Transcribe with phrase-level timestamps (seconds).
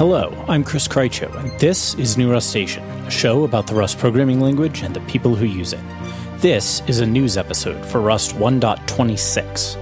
[0.00, 4.40] Hello, I'm Chris Krycho, and this is New Rustacean, a show about the Rust programming
[4.40, 5.80] language and the people who use it.
[6.38, 9.76] This is a news episode for Rust 1.26.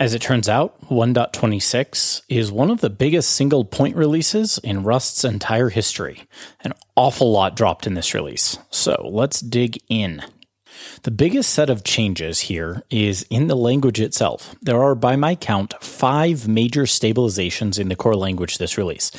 [0.00, 5.24] As it turns out, 1.26 is one of the biggest single point releases in Rust's
[5.24, 6.26] entire history.
[6.64, 10.24] An awful lot dropped in this release, so let's dig in.
[11.02, 14.54] The biggest set of changes here is in the language itself.
[14.60, 19.10] There are, by my count, five major stabilizations in the core language this release.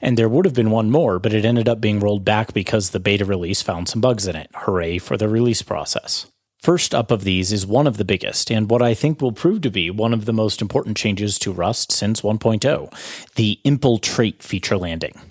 [0.00, 2.90] And there would have been one more, but it ended up being rolled back because
[2.90, 4.50] the beta release found some bugs in it.
[4.54, 6.26] Hooray for the release process.
[6.60, 9.60] First up of these is one of the biggest, and what I think will prove
[9.60, 14.42] to be one of the most important changes to Rust since 1.0 the impl trait
[14.42, 15.27] feature landing.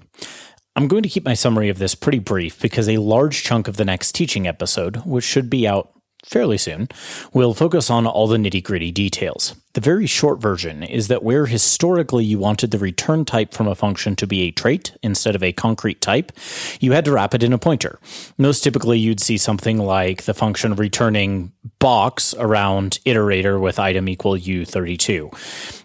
[0.77, 3.77] I'm going to keep my summary of this pretty brief because a large chunk of
[3.77, 5.91] the next teaching episode, which should be out
[6.23, 6.87] fairly soon,
[7.33, 9.55] will focus on all the nitty gritty details.
[9.73, 13.73] The very short version is that where historically you wanted the return type from a
[13.73, 16.31] function to be a trait instead of a concrete type,
[16.79, 17.97] you had to wrap it in a pointer.
[18.37, 24.33] Most typically, you'd see something like the function returning box around iterator with item equal
[24.35, 25.35] u32.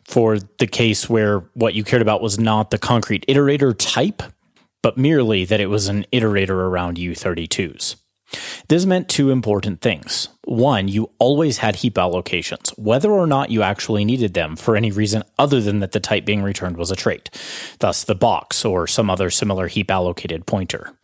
[0.05, 4.23] For the case where what you cared about was not the concrete iterator type,
[4.83, 7.97] but merely that it was an iterator around U32s.
[8.69, 10.29] This meant two important things.
[10.45, 14.91] One, you always had heap allocations, whether or not you actually needed them for any
[14.91, 17.31] reason other than that the type being returned was a trait,
[17.81, 20.97] thus the box or some other similar heap allocated pointer.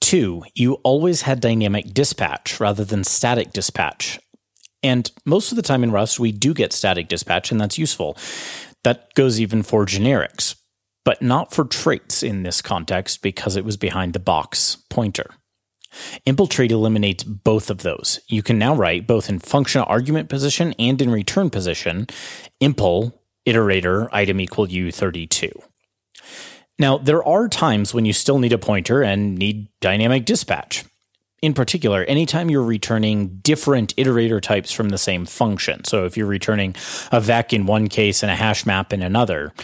[0.00, 4.20] Two, you always had dynamic dispatch rather than static dispatch.
[4.82, 8.16] And most of the time in Rust, we do get static dispatch, and that's useful.
[8.84, 10.54] That goes even for generics
[11.08, 15.30] but not for traits in this context because it was behind the box pointer.
[16.26, 18.20] Impl trait eliminates both of those.
[18.28, 22.08] You can now write both in function argument position and in return position
[22.60, 23.14] impl
[23.46, 25.50] iterator item equal u32.
[26.78, 30.84] Now, there are times when you still need a pointer and need dynamic dispatch.
[31.40, 35.84] In particular, anytime you're returning different iterator types from the same function.
[35.84, 36.76] So if you're returning
[37.10, 39.54] a vec in one case and a hash map in another,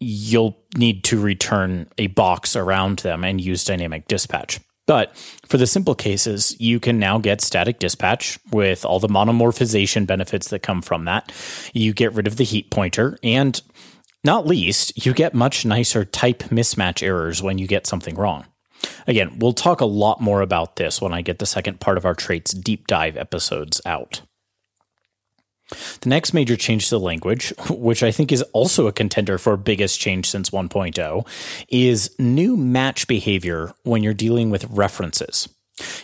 [0.00, 4.58] you'll need to return a box around them and use dynamic dispatch.
[4.86, 5.16] But
[5.46, 10.48] for the simple cases, you can now get static dispatch with all the monomorphization benefits
[10.48, 11.30] that come from that.
[11.72, 13.60] You get rid of the heap pointer, and
[14.24, 18.46] not least, you get much nicer type mismatch errors when you get something wrong.
[19.06, 22.04] Again, we'll talk a lot more about this when I get the second part of
[22.04, 24.22] our traits deep dive episodes out.
[26.00, 29.56] The next major change to the language, which I think is also a contender for
[29.56, 31.26] biggest change since 1.0,
[31.68, 35.48] is new match behavior when you're dealing with references.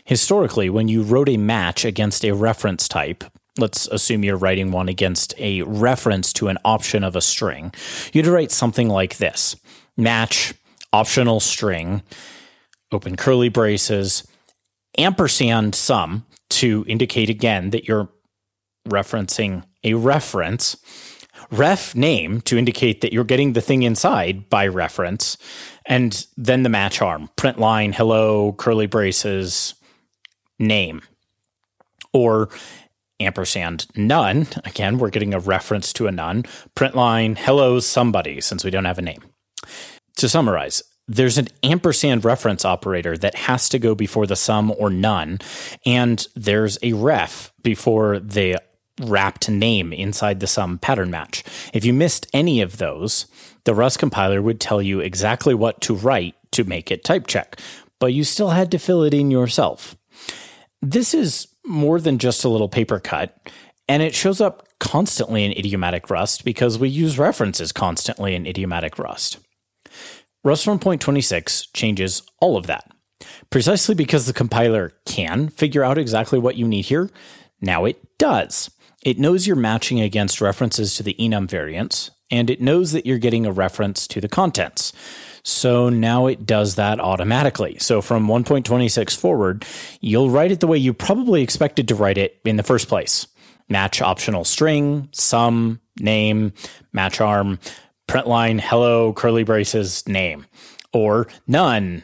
[0.04, 3.24] Historically, when you wrote a match against a reference type,
[3.58, 7.72] let's assume you're writing one against a reference to an option of a string,
[8.12, 9.56] you'd write something like this
[9.96, 10.54] match
[10.92, 12.02] optional string,
[12.92, 14.26] open curly braces,
[14.98, 18.08] ampersand Some to indicate again that you're
[18.86, 20.76] referencing a reference,
[21.50, 25.36] ref name to indicate that you're getting the thing inside by reference,
[25.86, 29.74] and then the match arm, print line, hello, curly braces,
[30.58, 31.02] name.
[32.12, 32.48] Or
[33.20, 34.46] ampersand none.
[34.64, 36.44] Again, we're getting a reference to a none.
[36.74, 39.22] Print line, hello, somebody, since we don't have a name.
[40.16, 44.90] To summarize, there's an ampersand reference operator that has to go before the Some or
[44.90, 45.38] none,
[45.84, 48.58] and there's a ref before the
[49.00, 51.44] wrapped name inside the Some pattern match.
[51.72, 53.26] If you missed any of those,
[53.64, 57.60] the Rust compiler would tell you exactly what to write to make it type check,
[57.98, 59.96] but you still had to fill it in yourself.
[60.80, 63.36] This is more than just a little paper cut,
[63.88, 68.98] and it shows up constantly in idiomatic Rust because we use references constantly in idiomatic
[68.98, 69.38] Rust.
[70.44, 72.90] Rust 1.26 changes all of that.
[73.50, 77.10] Precisely because the compiler can figure out exactly what you need here,
[77.60, 78.70] now it does.
[79.06, 83.18] It knows you're matching against references to the enum variants, and it knows that you're
[83.18, 84.92] getting a reference to the contents.
[85.44, 87.78] So now it does that automatically.
[87.78, 89.64] So from 1.26 forward,
[90.00, 93.28] you'll write it the way you probably expected to write it in the first place.
[93.68, 96.52] Match optional string, Some, name,
[96.92, 97.60] match arm,
[98.08, 100.46] print line, hello, curly braces, name.
[100.92, 102.02] Or none,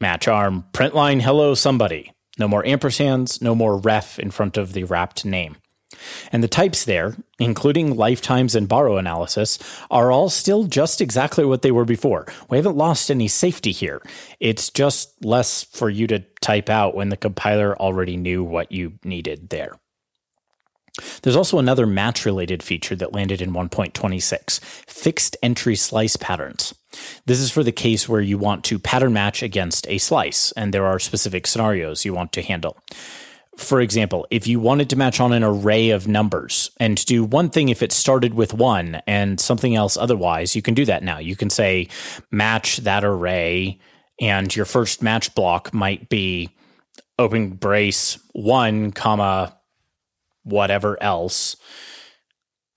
[0.00, 2.12] match arm, print line, hello, somebody.
[2.38, 5.56] No more ampersands, no more ref in front of the wrapped name.
[6.32, 9.58] And the types there, including lifetimes and borrow analysis,
[9.90, 12.26] are all still just exactly what they were before.
[12.48, 14.02] We haven't lost any safety here.
[14.38, 18.98] It's just less for you to type out when the compiler already knew what you
[19.04, 19.78] needed there.
[21.22, 26.74] There's also another match related feature that landed in 1.26 fixed entry slice patterns.
[27.26, 30.74] This is for the case where you want to pattern match against a slice, and
[30.74, 32.76] there are specific scenarios you want to handle.
[33.60, 37.50] For example, if you wanted to match on an array of numbers and do one
[37.50, 41.18] thing if it started with one and something else otherwise, you can do that now.
[41.18, 41.88] You can say
[42.30, 43.78] match that array,
[44.18, 46.48] and your first match block might be
[47.18, 49.54] open brace one, comma,
[50.42, 51.56] whatever else,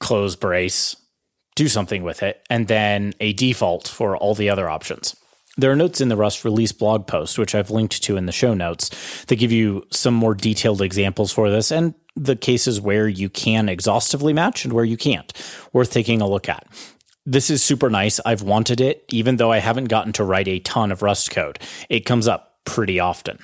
[0.01, 0.97] close brace,
[1.55, 5.15] do something with it, and then a default for all the other options.
[5.55, 8.31] There are notes in the Rust release blog post, which I've linked to in the
[8.31, 8.89] show notes,
[9.25, 13.69] that give you some more detailed examples for this and the cases where you can
[13.69, 15.31] exhaustively match and where you can't.
[15.71, 16.67] Worth taking a look at.
[17.25, 18.19] This is super nice.
[18.25, 21.59] I've wanted it, even though I haven't gotten to write a ton of Rust code.
[21.87, 23.39] It comes up pretty often.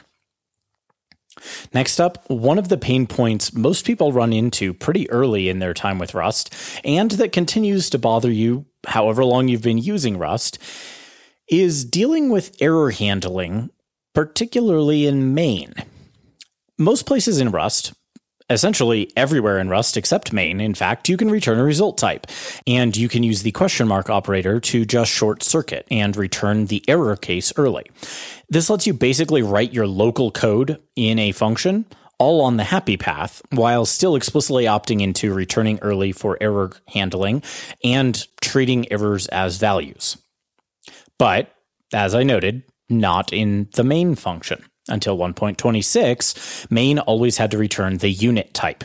[1.74, 5.74] Next up, one of the pain points most people run into pretty early in their
[5.74, 6.54] time with Rust,
[6.84, 10.60] and that continues to bother you however long you've been using Rust,
[11.50, 13.70] is dealing with error handling,
[14.14, 15.74] particularly in main.
[16.78, 17.94] Most places in Rust,
[18.50, 22.28] essentially everywhere in Rust except main, in fact, you can return a result type.
[22.68, 26.84] And you can use the question mark operator to just short circuit and return the
[26.88, 27.86] error case early.
[28.50, 31.86] This lets you basically write your local code in a function
[32.18, 37.42] all on the happy path while still explicitly opting into returning early for error handling
[37.84, 40.18] and treating errors as values.
[41.20, 41.54] But,
[41.94, 44.66] as I noted, not in the main function.
[44.88, 48.84] Until 1.26, main always had to return the unit type.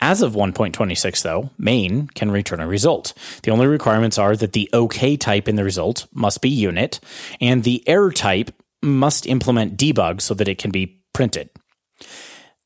[0.00, 3.14] As of 1.26, though, main can return a result.
[3.42, 7.00] The only requirements are that the OK type in the result must be unit,
[7.40, 8.52] and the error type
[8.82, 11.48] must implement debug so that it can be printed.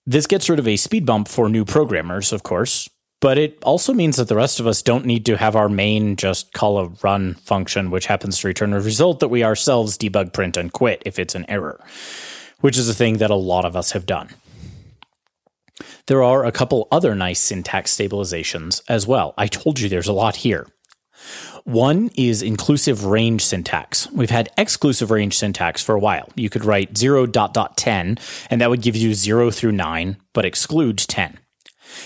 [0.04, 2.90] This gets rid of a speed bump for new programmers, of course,
[3.20, 6.17] but it also means that the rest of us don't need to have our main
[6.17, 10.32] just call a run function, which happens to return a result that we ourselves debug,
[10.32, 11.81] print, and quit if it's an error
[12.61, 14.28] which is a thing that a lot of us have done.
[16.06, 19.34] There are a couple other nice syntax stabilizations as well.
[19.38, 20.67] I told you there's a lot here.
[21.64, 24.11] One is inclusive range syntax.
[24.11, 26.28] We've had exclusive range syntax for a while.
[26.34, 28.19] You could write 0 dot dot 10,
[28.49, 31.38] and that would give you 0 through 9, but exclude 10.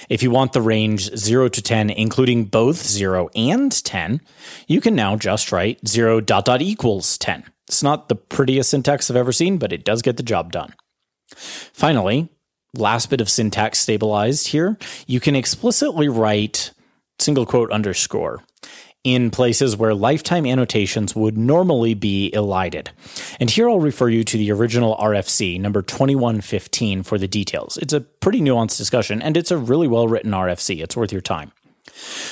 [0.08, 4.20] If you want the range 0 to 10, including both 0 and 10,
[4.66, 7.44] you can now just write 0 dot dot equals 10.
[7.66, 10.74] It's not the prettiest syntax I've ever seen, but it does get the job done.
[11.28, 12.28] Finally,
[12.74, 14.76] last bit of syntax stabilized here,
[15.06, 16.72] you can explicitly write
[17.18, 18.42] single quote underscore
[19.04, 22.90] in places where lifetime annotations would normally be elided.
[23.38, 27.76] And here I'll refer you to the original RFC, number 2115, for the details.
[27.76, 30.82] It's a pretty nuanced discussion, and it's a really well written RFC.
[30.82, 31.52] It's worth your time.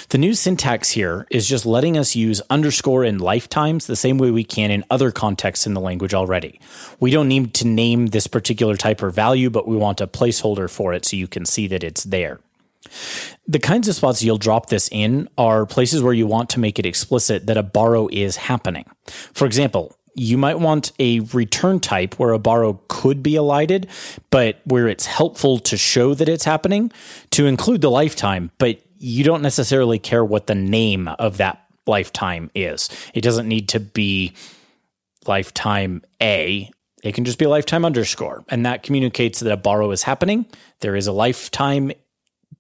[0.09, 4.31] The new syntax here is just letting us use underscore in lifetimes the same way
[4.31, 6.59] we can in other contexts in the language already.
[6.99, 10.71] We don't need to name this particular type or value, but we want a placeholder
[10.71, 12.41] for it so you can see that it's there.
[13.47, 16.79] The kinds of spots you'll drop this in are places where you want to make
[16.79, 18.87] it explicit that a borrow is happening.
[19.33, 23.89] For example, you might want a return type where a borrow could be elided,
[24.31, 26.93] but where it's helpful to show that it's happening
[27.31, 32.51] to include the lifetime, but you don't necessarily care what the name of that lifetime
[32.55, 32.89] is.
[33.15, 34.35] It doesn't need to be
[35.27, 36.71] lifetime A.
[37.03, 38.45] It can just be lifetime underscore.
[38.49, 40.47] And that communicates that a borrow is happening.
[40.81, 41.91] There is a lifetime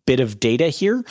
[0.06, 1.04] bit of data here,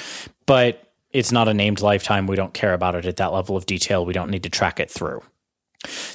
[0.46, 2.28] but it's not a named lifetime.
[2.28, 4.06] We don't care about it at that level of detail.
[4.06, 5.22] We don't need to track it through.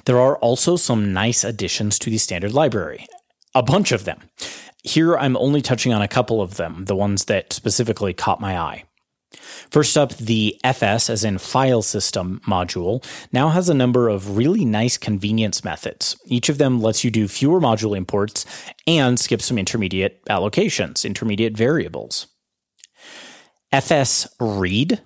[0.05, 3.07] There are also some nice additions to the standard library,
[3.55, 4.21] a bunch of them.
[4.85, 8.59] Here, I'm only touching on a couple of them, the ones that specifically caught my
[8.59, 8.85] eye.
[9.71, 14.65] First up, the FS, as in file system module, now has a number of really
[14.65, 16.17] nice convenience methods.
[16.27, 18.47] Each of them lets you do fewer module imports
[18.87, 22.29] and skip some intermediate allocations, intermediate variables.
[23.73, 25.01] FS read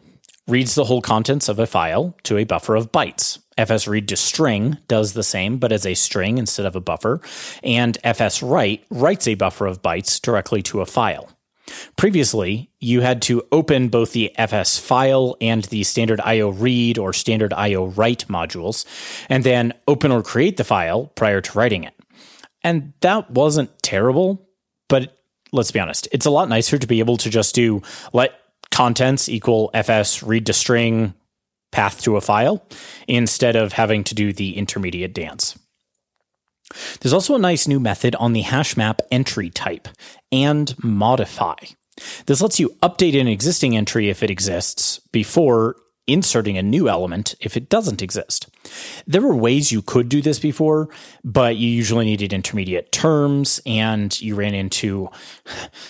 [0.47, 3.39] reads the whole contents of a file to a buffer of bytes.
[3.57, 7.21] FS read to string does the same, but as a string instead of a buffer.
[7.63, 11.31] And FS write writes a buffer of bytes directly to a file.
[11.97, 17.13] Previously, you had to open both the FS file and the standard IO read or
[17.13, 18.85] standard IO write modules,
[19.29, 21.95] and then open or create the file prior to writing it.
[22.65, 24.49] And that wasn't terrible,
[24.89, 25.17] but
[25.53, 28.40] let's be honest, it's a lot nicer to be able to just do let
[28.81, 31.13] contents equal FS read to string
[31.71, 32.67] path to a file
[33.07, 35.59] instead of having to do the intermediate dance.
[36.99, 39.87] There's also a nice new method on the hash map entry type
[40.33, 41.57] and modify.
[42.25, 45.77] This lets you update an existing entry if it exists before
[46.07, 48.49] inserting a new element if it doesn't exist.
[49.07, 50.89] There were ways you could do this before,
[51.23, 55.09] but you usually needed intermediate terms and you ran into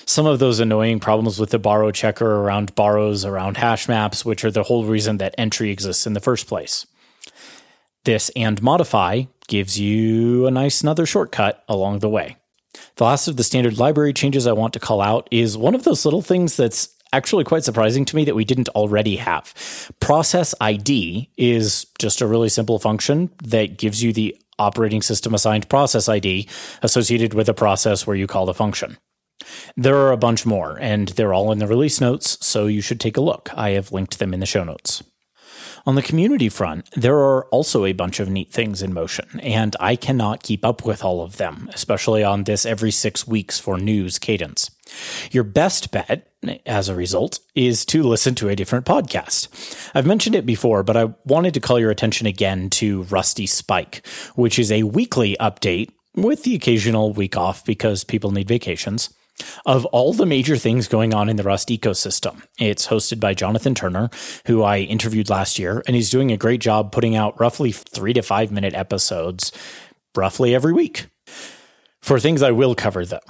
[0.05, 4.45] some of those annoying problems with the borrow checker around borrows around hash maps, which
[4.45, 6.87] are the whole reason that entry exists in the first place.
[8.05, 12.37] This and modify gives you a nice another shortcut along the way.
[12.97, 15.85] The last of the standard library changes I want to call out is one of
[15.85, 19.55] those little things that's actually quite surprising to me that we didn't already have.
[20.00, 25.69] Process ID is just a really simple function that gives you the operating system assigned
[25.69, 26.47] process ID
[26.83, 28.99] associated with a process where you call the function.
[29.76, 33.00] There are a bunch more, and they're all in the release notes, so you should
[33.00, 33.50] take a look.
[33.55, 35.02] I have linked them in the show notes.
[35.87, 39.75] On the community front, there are also a bunch of neat things in motion, and
[39.80, 43.78] I cannot keep up with all of them, especially on this every six weeks for
[43.78, 44.70] news cadence.
[45.30, 46.28] Your best bet,
[46.66, 49.49] as a result, is to listen to a different podcast.
[49.94, 54.06] I've mentioned it before, but I wanted to call your attention again to Rusty Spike,
[54.34, 59.10] which is a weekly update with the occasional week off because people need vacations
[59.66, 62.42] of all the major things going on in the Rust ecosystem.
[62.59, 64.11] It's hosted by Jonathan Turner,
[64.47, 68.12] who I interviewed last year, and he's doing a great job putting out roughly three
[68.12, 69.52] to five minute episodes
[70.16, 71.06] roughly every week.
[72.00, 73.20] For things I will cover, though,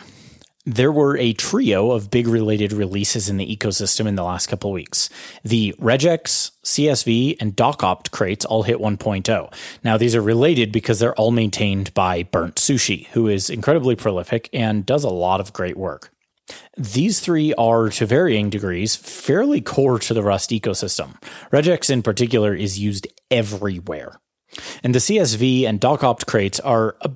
[0.75, 4.71] there were a trio of big related releases in the ecosystem in the last couple
[4.71, 5.11] weeks.
[5.43, 9.53] The regex, CSV, and docopt crates all hit 1.0.
[9.83, 14.87] Now, these are related because they're all maintained by BurntSushi, who is incredibly prolific and
[14.87, 16.13] does a lot of great work.
[16.77, 21.21] These three are, to varying degrees, fairly core to the Rust ecosystem.
[21.53, 24.21] Regex, in particular, is used everywhere.
[24.83, 27.11] And the CSV and docopt crates are a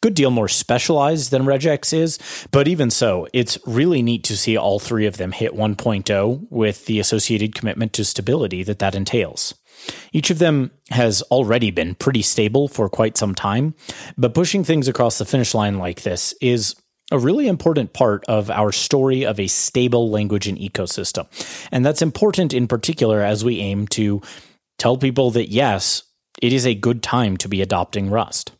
[0.00, 2.18] good deal more specialized than regex is,
[2.50, 6.86] but even so, it's really neat to see all three of them hit 1.0 with
[6.86, 9.54] the associated commitment to stability that that entails.
[10.12, 13.74] Each of them has already been pretty stable for quite some time,
[14.16, 16.74] but pushing things across the finish line like this is
[17.12, 21.26] a really important part of our story of a stable language and ecosystem.
[21.70, 24.22] And that's important in particular as we aim to
[24.78, 26.02] tell people that yes,
[26.42, 28.52] it is a good time to be adopting Rust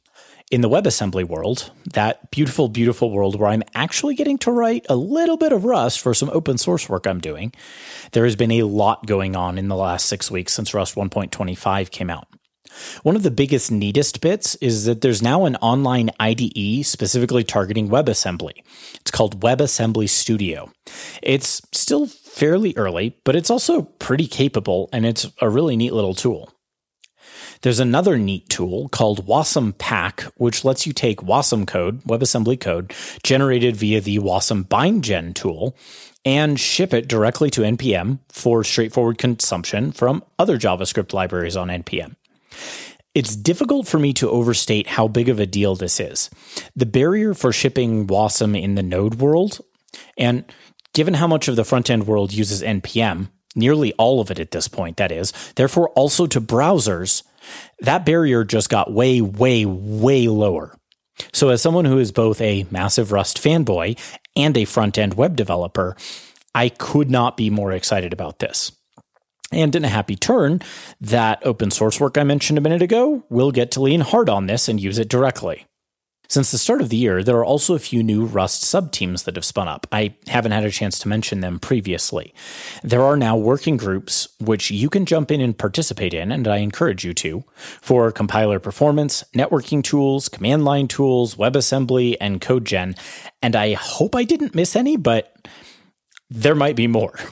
[0.50, 4.94] in the WebAssembly world, that beautiful, beautiful world where I'm actually getting to write a
[4.94, 7.52] little bit of Rust for some open source work I'm doing,
[8.12, 11.90] there has been a lot going on in the last six weeks since Rust 1.25
[11.90, 12.28] came out.
[13.02, 17.88] One of the biggest, neatest bits is that there's now an online IDE specifically targeting
[17.88, 18.62] WebAssembly.
[19.00, 20.70] It's called WebAssembly Studio.
[21.22, 26.14] It's still fairly early, but it's also pretty capable and it's a really neat little
[26.14, 26.52] tool.
[27.62, 32.94] There's another neat tool called Wasm Pack, which lets you take Wasm code, WebAssembly code,
[33.22, 35.76] generated via the Wasm BindGen tool,
[36.24, 42.16] and ship it directly to NPM for straightforward consumption from other JavaScript libraries on NPM.
[43.14, 46.28] It's difficult for me to overstate how big of a deal this is.
[46.74, 49.60] The barrier for shipping Wasm in the Node world,
[50.18, 50.44] and
[50.92, 54.50] given how much of the front end world uses NPM, nearly all of it at
[54.50, 57.22] this point, that is, therefore also to browsers,
[57.80, 60.76] that barrier just got way, way, way lower.
[61.32, 63.98] So, as someone who is both a massive Rust fanboy
[64.36, 65.96] and a front end web developer,
[66.54, 68.72] I could not be more excited about this.
[69.52, 70.60] And in a happy turn,
[71.00, 74.46] that open source work I mentioned a minute ago will get to lean hard on
[74.46, 75.66] this and use it directly.
[76.28, 79.36] Since the start of the year, there are also a few new Rust subteams that
[79.36, 79.86] have spun up.
[79.92, 82.34] I haven't had a chance to mention them previously.
[82.82, 86.58] There are now working groups which you can jump in and participate in, and I
[86.58, 92.98] encourage you to, for compiler performance, networking tools, command line tools, WebAssembly, and CodeGen.
[93.40, 95.34] And I hope I didn't miss any, but
[96.28, 97.18] there might be more.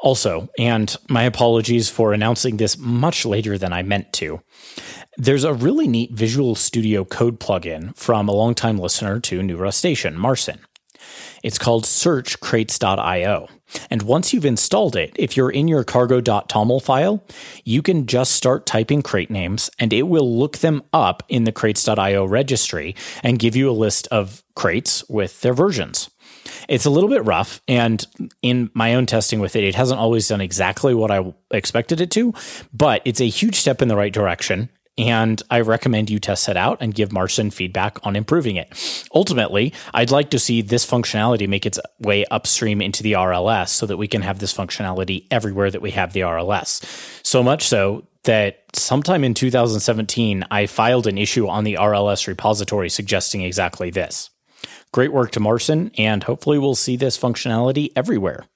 [0.00, 4.40] Also, and my apologies for announcing this much later than I meant to,
[5.18, 10.16] there's a really neat Visual Studio Code plugin from a longtime listener to New Rustacean,
[10.16, 10.60] Marcin.
[11.42, 13.48] It's called Search Crates.io.
[13.90, 17.24] And once you've installed it, if you're in your cargo.toml file,
[17.64, 21.52] you can just start typing crate names and it will look them up in the
[21.52, 26.10] crates.io registry and give you a list of crates with their versions.
[26.68, 28.06] It's a little bit rough, and
[28.42, 32.10] in my own testing with it, it hasn't always done exactly what I expected it
[32.12, 32.32] to,
[32.72, 34.70] but it's a huge step in the right direction.
[34.98, 39.06] And I recommend you test it out and give Marcin feedback on improving it.
[39.14, 43.86] Ultimately, I'd like to see this functionality make its way upstream into the RLS so
[43.86, 46.84] that we can have this functionality everywhere that we have the RLS.
[47.24, 52.90] So much so that sometime in 2017, I filed an issue on the RLS repository
[52.90, 54.30] suggesting exactly this.
[54.92, 58.46] Great work to Marcin, and hopefully we'll see this functionality everywhere.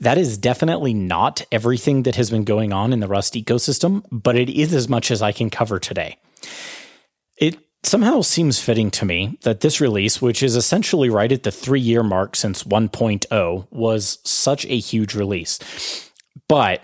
[0.00, 4.36] That is definitely not everything that has been going on in the Rust ecosystem, but
[4.36, 6.18] it is as much as I can cover today.
[7.36, 11.52] It somehow seems fitting to me that this release, which is essentially right at the
[11.52, 16.10] three year mark since 1.0, was such a huge release.
[16.48, 16.82] But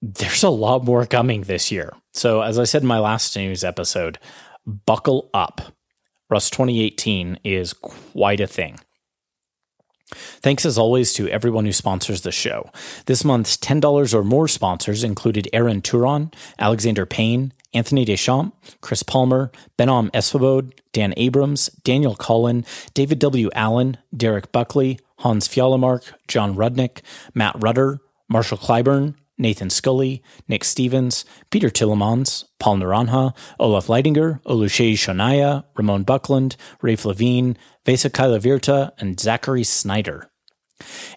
[0.00, 1.92] there's a lot more coming this year.
[2.12, 4.18] So, as I said in my last news episode,
[4.66, 5.60] buckle up.
[6.28, 8.78] Rust 2018 is quite a thing.
[10.14, 12.70] Thanks as always to everyone who sponsors the show.
[13.06, 19.50] This month's $10 or more sponsors included Aaron Turon, Alexander Payne, Anthony Deschamps, Chris Palmer,
[19.78, 22.64] Behnam Esfahbod, Dan Abrams, Daniel Collin,
[22.94, 23.50] David W.
[23.54, 27.00] Allen, Derek Buckley, Hans Fjallemark, John Rudnick,
[27.34, 34.94] Matt Rudder, Marshall Clyburn, Nathan Scully, Nick Stevens, Peter Tillemans, Paul Naranja, Olaf Leidinger, Oluseyi
[34.94, 40.30] Sonaiya, Ramon Buckland, Raph Levien, Vesa Virta, and Zachary Snyder.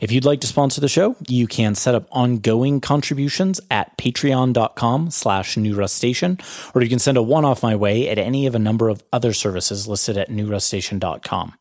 [0.02, 5.10] If you'd like to sponsor the show, you can set up ongoing contributions at patreon.com
[5.12, 6.42] slash newrustacean,
[6.76, 9.34] or you can send a one-off my way at any of a number of other
[9.34, 11.54] services listed at newrustacean.com.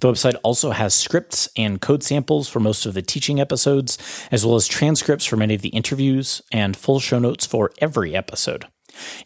[0.00, 3.98] The website also has scripts and code samples for most of the teaching episodes,
[4.30, 8.14] as well as transcripts for many of the interviews and full show notes for every
[8.14, 8.66] episode.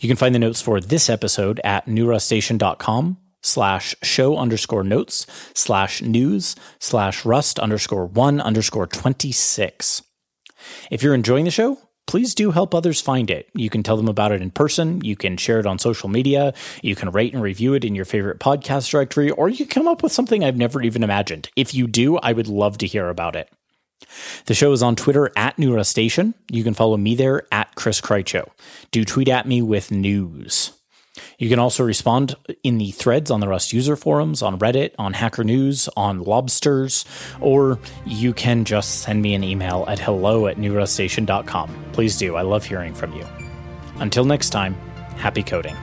[0.01, 6.03] You can find the notes for this episode at newrustacean.com slash show underscore notes slash
[6.03, 10.03] news slash rust underscore one underscore 26.
[10.91, 13.49] If you're enjoying the show, please do help others find it.
[13.55, 15.03] You can tell them about it in person.
[15.05, 16.55] You can share it on social media.
[16.83, 19.89] You can rate and review it in your favorite podcast directory, or you can come
[19.89, 21.49] up with something I've never even imagined.
[21.57, 23.51] If you do, I would love to hear about it.
[24.47, 26.35] The show is on Twitter at New Rustacean.
[26.51, 28.49] You can follow me there at Chris Krycho.
[28.91, 30.73] Do tweet at me with news.
[31.39, 35.13] You can also respond in the threads on the Rust user forums, on Reddit, on
[35.13, 37.05] Hacker News, on Lobsters,
[37.41, 41.85] or you can just send me an email at hello at newrustacean.com.
[41.93, 42.37] Please do.
[42.37, 43.27] I love hearing from you.
[43.97, 44.75] Until next time,
[45.17, 45.77] happy coding.